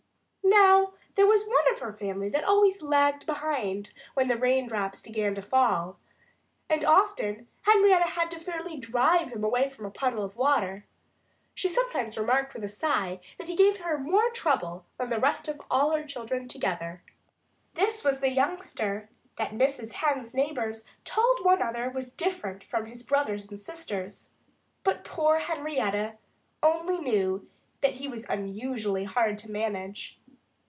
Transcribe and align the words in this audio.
Now, 0.43 0.93
there 1.15 1.27
was 1.27 1.47
one 1.47 1.71
of 1.73 1.79
her 1.79 1.93
family 1.93 2.27
that 2.29 2.43
always 2.43 2.81
lagged 2.81 3.25
behind 3.25 3.93
when 4.15 4.27
the 4.27 4.35
rain 4.35 4.67
drops 4.67 4.99
began 4.99 5.33
to 5.35 5.41
fall. 5.41 5.97
And 6.69 6.83
often 6.83 7.47
Henrietta 7.61 8.05
had 8.09 8.33
fairly 8.33 8.77
to 8.79 8.91
drive 8.91 9.31
him 9.31 9.43
away 9.45 9.69
from 9.69 9.85
a 9.85 9.91
puddle 9.91 10.23
of 10.23 10.35
water. 10.35 10.85
She 11.55 11.69
sometimes 11.69 12.17
remarked 12.17 12.53
with 12.53 12.63
a 12.65 12.69
sigh 12.69 13.21
that 13.37 13.47
he 13.47 13.55
gave 13.55 13.77
her 13.77 13.97
more 13.97 14.29
trouble 14.31 14.85
than 14.97 15.07
all 15.07 15.11
the 15.15 15.21
rest 15.21 15.47
of 15.47 15.59
her 15.71 16.03
children 16.05 16.47
together. 16.49 17.01
This 17.75 18.03
was 18.03 18.19
the 18.19 18.31
youngster 18.31 19.09
that 19.37 19.51
Mrs. 19.51 19.93
Hen's 19.93 20.33
neighbors 20.33 20.85
told 21.05 21.43
one 21.45 21.61
another 21.61 21.89
was 21.89 22.11
different 22.11 22.63
from 22.65 22.87
his 22.87 23.03
brothers 23.03 23.47
and 23.47 23.59
sisters. 23.59 24.33
But 24.83 25.05
poor 25.05 25.39
Henrietta 25.39 25.97
Hen 26.01 26.17
only 26.61 26.99
knew 26.99 27.47
that 27.81 27.95
he 27.95 28.07
was 28.09 28.25
unusually 28.29 29.05
hard 29.05 29.37
to 29.39 29.51
manage. 29.51 30.17